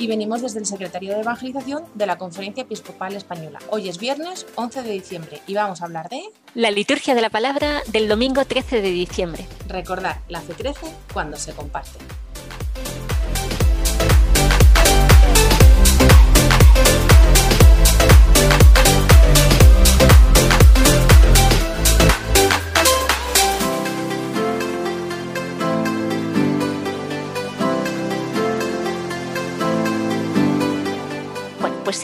[0.00, 3.58] y venimos desde el Secretario de Evangelización de la Conferencia Episcopal Española.
[3.68, 6.22] Hoy es viernes 11 de diciembre y vamos a hablar de...
[6.54, 9.46] La liturgia de la palabra del domingo 13 de diciembre.
[9.68, 11.98] Recordar, la fe crece cuando se comparte.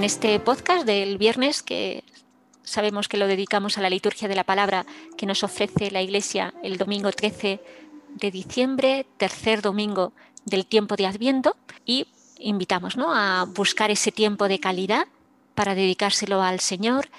[0.00, 2.04] En este podcast del viernes, que
[2.62, 4.86] sabemos que lo dedicamos a la liturgia de la palabra
[5.18, 7.60] que nos ofrece la Iglesia el domingo 13
[8.14, 10.14] de diciembre, tercer domingo
[10.46, 12.06] del tiempo de Adviento, y
[12.38, 15.06] invitamos a buscar ese tiempo de calidad
[15.54, 17.10] para dedicárselo al Señor,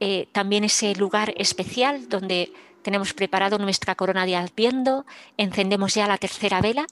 [0.00, 5.06] eh, también ese lugar especial donde tenemos preparado nuestra corona de Adviento,
[5.38, 6.86] encendemos ya la tercera vela,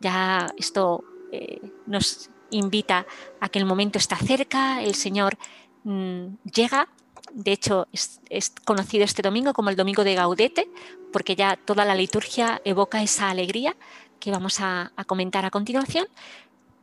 [0.00, 3.06] ya esto eh, nos invita
[3.40, 5.38] a que el momento está cerca, el Señor
[5.84, 6.88] mm, llega.
[7.32, 10.68] De hecho, es, conocido este domingo como el domingo de Gaudete,
[11.12, 13.76] porque ya toda la liturgia evoca esa alegría
[14.20, 16.06] que vamos a, comentar a continuación.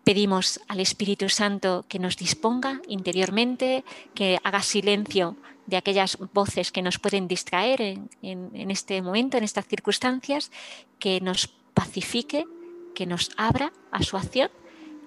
[0.04, 6.82] Pedimos al Espíritu Santo que nos disponga interiormente, que haga silencio de aquellas voces que
[6.82, 7.82] nos pueden distraer
[8.22, 10.52] en, este momento, en estas circunstancias,
[11.00, 12.46] que nos pacifique,
[12.94, 14.52] que nos abra a su acción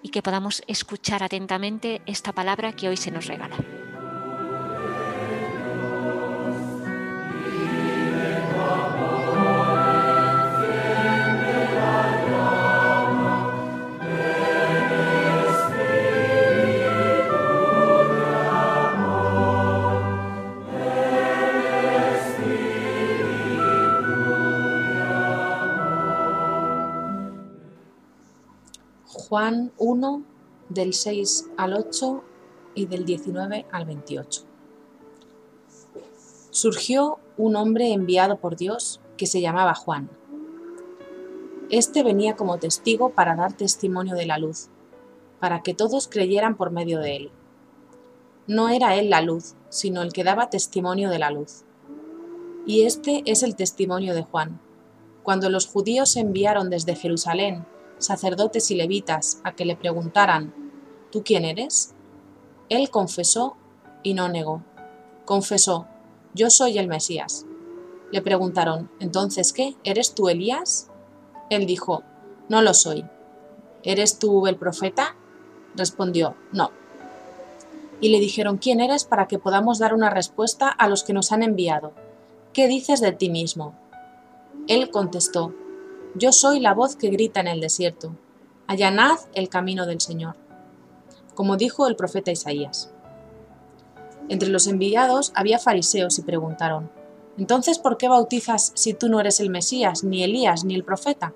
[0.02, 3.56] y que podamos escuchar atentamente esta palabra que hoy se nos regala.
[29.36, 30.22] Juan 1
[30.70, 32.24] del 6 al 8
[32.74, 34.44] y del 19 al 28.
[36.48, 40.08] Surgió un hombre enviado por Dios que se llamaba Juan.
[41.68, 44.70] Este venía como testigo para dar testimonio de la luz,
[45.38, 47.30] para que todos creyeran por medio de él.
[48.46, 51.64] No era él la luz, sino el que daba testimonio de la luz.
[52.64, 54.58] Y este es el testimonio de Juan.
[55.22, 57.66] Cuando los judíos enviaron desde Jerusalén
[57.98, 60.54] sacerdotes y levitas a que le preguntaran,
[61.10, 61.94] ¿tú quién eres?
[62.68, 63.56] Él confesó
[64.02, 64.62] y no negó.
[65.24, 65.86] Confesó,
[66.34, 67.46] yo soy el Mesías.
[68.12, 69.74] Le preguntaron, ¿entonces qué?
[69.84, 70.90] ¿Eres tú Elías?
[71.50, 72.02] Él dijo,
[72.48, 73.04] no lo soy.
[73.82, 75.16] ¿Eres tú el profeta?
[75.74, 76.70] Respondió, no.
[78.00, 81.32] Y le dijeron, ¿quién eres para que podamos dar una respuesta a los que nos
[81.32, 81.92] han enviado?
[82.52, 83.74] ¿Qué dices de ti mismo?
[84.68, 85.54] Él contestó,
[86.18, 88.16] yo soy la voz que grita en el desierto.
[88.66, 90.36] Allanad el camino del Señor.
[91.34, 92.90] Como dijo el profeta Isaías.
[94.30, 96.90] Entre los enviados había fariseos y preguntaron,
[97.36, 101.34] Entonces, ¿por qué bautizas si tú no eres el Mesías, ni Elías, ni el profeta?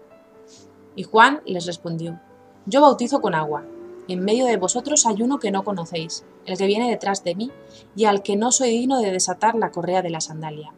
[0.97, 2.19] Y Juan les respondió,
[2.65, 3.67] Yo bautizo con agua.
[4.09, 7.53] En medio de vosotros hay uno que no conocéis, el que viene detrás de mí,
[7.95, 10.73] y al que no soy digno de desatar la correa de la sandalia.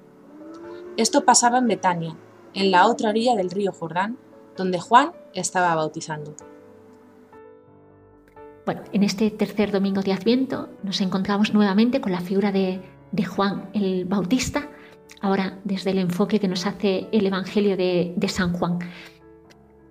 [0.96, 2.16] Esto pasaba en Betania,
[2.54, 4.18] en la otra orilla del río Jordán,
[4.56, 6.34] donde Juan estaba bautizando.
[8.64, 12.80] Bueno, en este tercer domingo de Adviento nos encontramos nuevamente con la figura de,
[13.26, 14.68] Juan el Bautista,
[15.20, 18.78] ahora desde el enfoque que nos hace el Evangelio de, San Juan.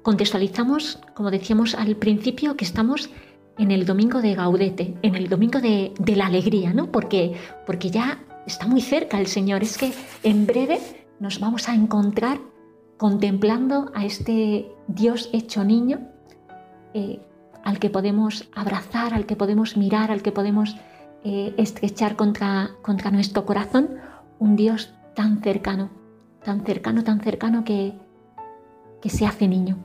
[0.03, 3.09] Contextualizamos, como decíamos al principio, que estamos
[3.57, 6.91] en el domingo de Gaudete, en el domingo de, la alegría, ¿no?
[6.91, 7.33] Porque,
[7.65, 9.63] porque ya está muy cerca el Señor.
[9.63, 9.91] Es que
[10.23, 10.79] en breve
[11.21, 12.39] nos vamos a encontrar
[12.97, 15.99] contemplando a este Dios hecho niño
[16.95, 17.21] eh,
[17.63, 20.75] al que podemos abrazar, al que podemos mirar, al que podemos
[21.23, 23.97] eh, estrechar contra, contra nuestro corazón,
[24.39, 25.91] un Dios tan cercano,
[26.43, 27.93] tan cercano, tan cercano que,
[28.99, 29.77] que se hace niño,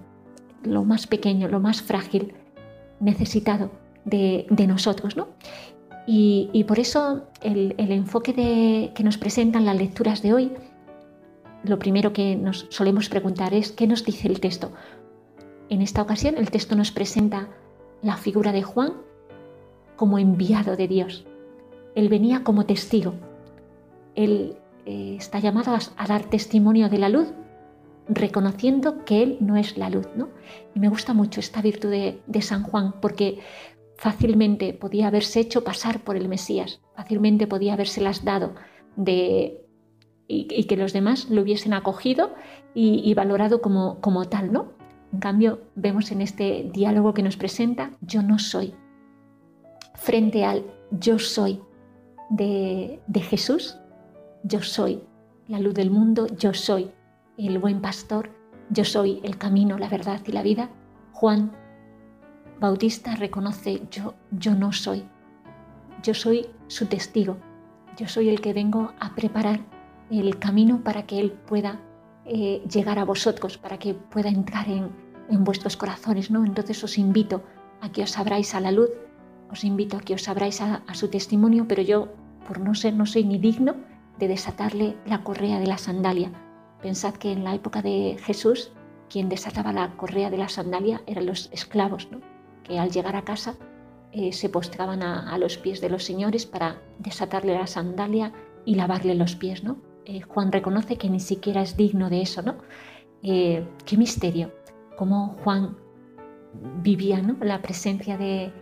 [0.62, 2.32] lo más pequeño, lo más frágil,
[2.98, 3.70] necesitado
[4.06, 5.18] de, nosotros.
[5.18, 5.28] ¿no?
[6.06, 10.52] Y, por eso el, enfoque que nos presentan las lecturas de hoy
[11.64, 14.73] lo primero que nos solemos preguntar es ¿qué nos dice el texto?
[15.69, 17.49] En esta ocasión el texto nos presenta
[18.03, 18.94] la figura de Juan
[19.97, 21.26] como enviado de Dios.
[21.94, 23.14] Él venía como testigo.
[24.14, 27.32] Él eh, está llamado a, dar testimonio de la luz,
[28.08, 30.06] reconociendo que Él no es la luz.
[30.14, 30.29] ¿no?
[30.75, 33.41] Y me gusta mucho esta virtud de, de San Juan, porque
[33.97, 38.55] fácilmente podía haberse hecho pasar por el Mesías, fácilmente podía habérselas dado
[38.97, 39.65] de,
[40.28, 42.34] y, que los demás lo hubiesen acogido
[42.75, 44.73] y, valorado como, como tal, ¿no?
[45.12, 48.75] En cambio, vemos en este diálogo que nos presenta, yo no soy,
[49.94, 51.61] frente al yo soy
[52.28, 53.78] de, de Jesús,
[54.43, 55.00] yo soy
[55.49, 56.90] la luz del mundo, yo soy
[57.38, 58.31] el buen pastor,
[58.70, 60.70] yo soy el camino, la verdad y la vida.
[61.12, 61.52] Juan
[62.61, 65.05] Bautista reconoce, yo, yo no soy,
[66.02, 67.37] yo soy su testigo,
[67.96, 69.61] yo soy el que vengo a preparar
[70.11, 71.81] el camino para que Él pueda
[72.25, 74.91] eh, llegar a vosotros, para que pueda entrar en,
[75.44, 76.31] vuestros corazones.
[76.31, 76.44] ¿no?
[76.44, 77.43] Entonces os invito
[77.81, 78.91] a que os abráis a la luz,
[79.50, 82.08] os invito a que os abráis a, su testimonio, pero yo,
[82.47, 83.75] por no ser, no soy ni digno
[84.19, 86.32] de desatarle la correa de la sandalia.
[86.82, 88.73] Pensad que en la época de Jesús,
[89.08, 92.20] quien desataba la correa de la sandalia eran los esclavos, ¿no?
[92.64, 93.55] que al llegar a casa
[94.12, 98.32] eh, se postraban a, los pies de los señores para desatarle la sandalia
[98.64, 99.62] y lavarle los pies.
[99.62, 99.76] ¿no?
[100.06, 102.41] Eh, Juan reconoce que ni siquiera es digno de eso.
[102.41, 102.55] ¿no?
[103.23, 104.53] Eh, qué misterio,
[104.97, 105.76] cómo Juan
[106.82, 107.37] vivía ¿no?
[107.41, 108.53] la presencia de,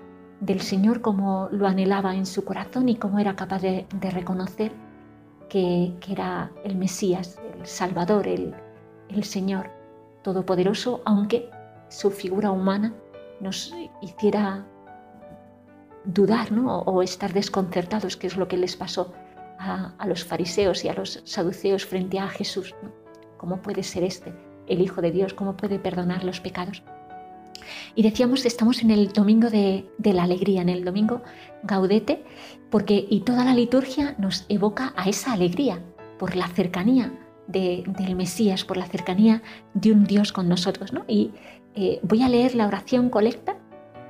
[0.41, 4.73] del Señor, cómo lo anhelaba en su corazón y cómo era capaz de, reconocer
[5.51, 8.55] que, era el Mesías, el Salvador, el,
[9.23, 9.71] Señor
[10.23, 11.51] Todopoderoso, aunque
[11.89, 12.95] su figura humana
[13.41, 14.67] nos hiciera
[16.05, 16.79] dudar ¿no?
[16.81, 19.13] o, estar desconcertados, que es lo que les pasó
[19.65, 22.75] a, los fariseos y a los saduceos frente a Jesús.
[23.39, 24.35] ¿Cómo puede ser este,
[24.67, 25.35] el Hijo de Dios?
[25.35, 26.83] ¿Cómo puede perdonar los pecados?
[27.95, 31.23] Y decíamos, estamos en el domingo de, la alegría, en el domingo
[31.63, 32.25] gaudete,
[32.71, 35.81] porque y toda la liturgia nos evoca a esa alegría
[36.19, 37.13] por la cercanía
[37.47, 39.43] del Mesías, por la cercanía
[39.75, 40.93] de un Dios con nosotros.
[40.93, 41.05] ¿no?
[41.09, 41.33] Y
[41.75, 43.57] eh, voy a leer la oración colecta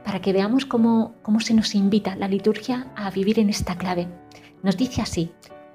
[0.05, 4.09] para que veamos cómo, cómo se nos invita la liturgia a vivir en esta clave.
[4.64, 5.31] Nos dice así,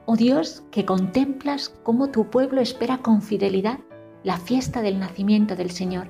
[0.08, 3.80] oh Dios, que contemplas cómo tu pueblo espera con fidelidad
[4.24, 6.08] la fiesta del nacimiento del Señor.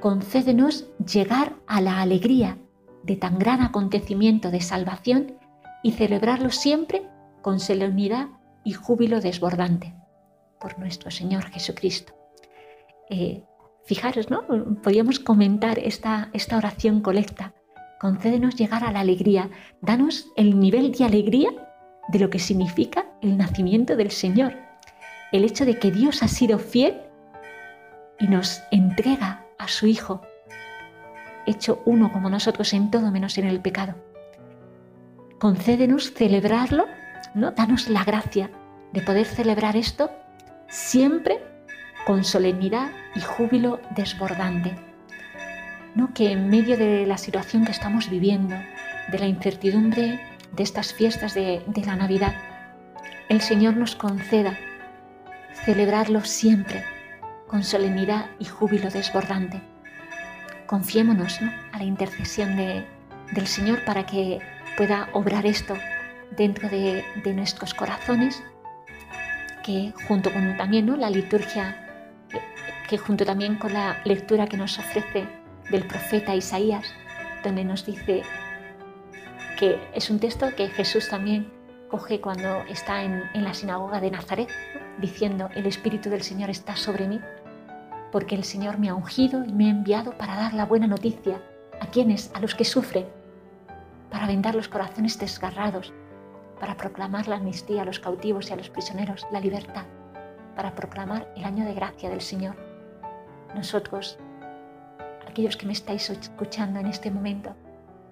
[0.00, 2.56] Concédenos llegar a la alegría
[3.02, 5.38] de tan gran acontecimiento de salvación
[5.82, 7.02] y celebrarlo siempre
[7.42, 8.28] con solemnidad
[8.62, 9.96] y júbilo desbordante.
[10.60, 12.14] Por nuestro Señor Jesucristo.
[13.10, 13.42] Eh,
[13.86, 14.44] Fijaros, ¿no?
[15.24, 17.54] Comentar esta, esta oración colecta.
[17.98, 19.50] Concédenos llegar a la alegría.
[19.80, 21.67] Danos el nivel de alegría
[22.08, 24.54] de lo que significa el nacimiento del Señor.
[25.32, 27.02] El hecho de que Dios ha sido fiel
[28.18, 30.22] y nos entrega a su Hijo,
[31.46, 33.94] hecho uno como nosotros en todo menos en el pecado.
[35.38, 36.86] Concédenos celebrarlo,
[37.34, 37.52] ¿no?
[37.52, 38.50] Danos la gracia
[38.92, 40.10] de poder celebrar esto
[40.68, 41.42] siempre
[42.06, 44.74] con solemnidad y júbilo desbordante.
[45.94, 46.12] ¿No?
[46.14, 48.54] Que en medio de la situación que estamos viviendo,
[49.10, 50.20] de la incertidumbre
[50.52, 52.34] de estas fiestas de, la Navidad,
[53.28, 54.58] el Señor nos conceda
[55.64, 56.84] celebrarlo siempre
[57.46, 59.60] con solemnidad y júbilo desbordante.
[60.66, 61.40] Confiémonos
[61.72, 64.40] a la intercesión del Señor para que
[64.76, 65.74] pueda obrar esto
[66.36, 67.04] dentro de,
[67.34, 68.42] nuestros corazones,
[69.64, 70.96] que junto con también ¿no?
[70.96, 71.84] la liturgia
[72.88, 75.28] que junto también con la lectura que nos ofrece
[75.70, 76.86] del profeta Isaías,
[77.44, 78.22] donde nos dice
[79.58, 81.50] que es un texto que Jesús también
[81.90, 84.48] coge cuando está en, la sinagoga de Nazaret,
[84.98, 87.20] diciendo, el Espíritu del Señor está sobre mí,
[88.12, 91.42] porque el Señor me ha ungido y me ha enviado para dar la buena noticia
[91.80, 93.06] a quienes, a los que sufren,
[94.10, 95.92] para vendar los corazones desgarrados,
[96.60, 99.86] para proclamar la amnistía a los cautivos y a los prisioneros, la libertad,
[100.54, 102.54] para proclamar el año de gracia del Señor.
[103.56, 104.20] Nosotros,
[105.28, 107.56] aquellos que me estáis escuchando en este momento,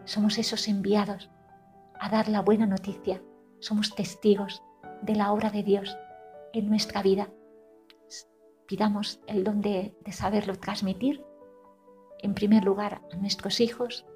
[0.05, 1.31] somos esos enviados
[2.00, 3.23] a dar la buena noticia.
[3.61, 4.62] Somos testigos
[5.03, 5.97] de la obra de Dios
[6.53, 7.29] en nuestra vida.
[8.67, 11.25] Pidamos el don de, saberlo transmitir,
[12.21, 14.07] en primer lugar, a nuestros hijos,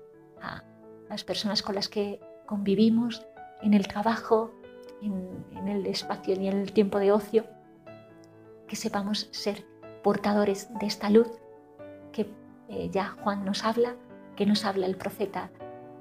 [0.40, 0.64] a
[1.08, 3.26] las personas con las que convivimos,
[3.62, 4.52] en el trabajo,
[5.02, 7.46] en, el espacio y en el tiempo de ocio,
[8.66, 9.66] que sepamos ser
[10.02, 11.28] portadores de esta luz
[12.12, 12.32] que
[12.68, 13.96] eh, ya Juan nos habla,
[14.36, 15.50] que nos habla el profeta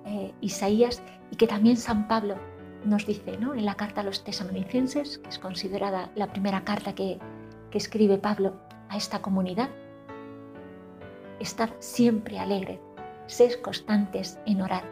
[0.06, 1.02] eh, Isaías
[1.32, 2.36] y que también San Pablo
[2.86, 3.54] nos dice ¿no?
[3.54, 7.20] en la carta a los tesalonicenses, que es considerada la primera carta que,
[7.72, 8.56] escribe Pablo
[8.90, 9.70] a esta comunidad.
[11.40, 12.80] Estad siempre alegres,
[13.28, 14.84] sed constantes en orar.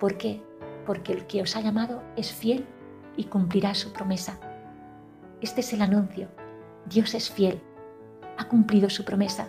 [0.00, 0.42] ¿Por qué?
[0.86, 2.66] Porque el que os ha llamado es fiel
[3.18, 4.40] y cumplirá su promesa.
[5.42, 6.28] Este es el anuncio.
[6.86, 7.60] Dios es fiel,
[8.38, 9.48] ha cumplido su promesa,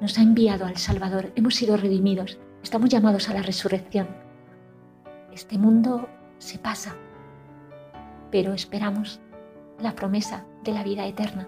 [0.00, 4.08] nos ha enviado al Salvador, hemos sido redimidos, estamos llamados a la resurrección.
[5.32, 6.96] Este mundo se pasa,
[8.30, 9.20] pero esperamos
[9.78, 11.46] la promesa de la vida eterna.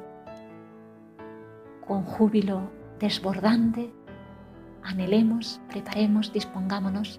[1.87, 2.71] Con júbilo
[3.01, 3.91] desbordante,
[4.83, 7.19] anhelemos, preparemos, dispongámonos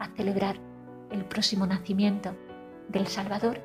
[0.00, 0.56] a celebrar
[1.12, 2.34] el próximo nacimiento
[2.88, 3.60] del Salvador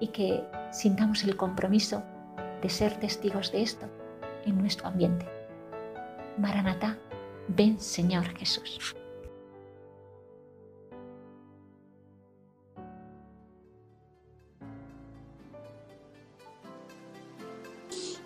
[0.00, 2.02] y que sintamos el compromiso
[2.60, 3.86] de ser testigos de esto
[4.44, 5.26] en nuestro ambiente.
[6.36, 6.98] Maranatá,
[7.48, 8.94] ven Señor Jesús.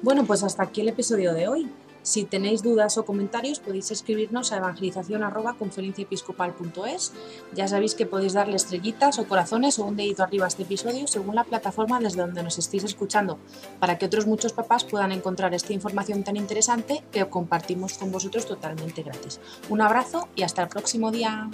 [0.03, 1.71] Bueno, pues hasta aquí el episodio de hoy.
[2.03, 7.13] Si tenéis dudas o comentarios podéis escribirnos a evangelización.conferenciaepiscopal.es.
[7.55, 11.07] Ya sabéis que podéis darle estrellitas o corazones o un dedito arriba a este episodio
[11.07, 13.39] según la plataforma desde donde nos estéis escuchando,
[13.79, 18.47] para que otros muchos papás puedan encontrar esta información tan interesante que compartimos con vosotros
[18.47, 19.41] totalmente gratis.
[19.69, 21.51] Un abrazo y hasta el próximo día.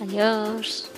[0.00, 0.90] Adiós.